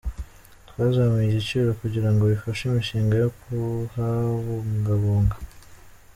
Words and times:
Twazamuye 0.69 1.25
igiciro 1.27 1.69
kugira 1.81 2.09
ngo 2.11 2.23
bifashe 2.31 2.61
imishinga 2.65 3.15
yo 3.23 3.29
kuhabungabunga. 3.39 5.37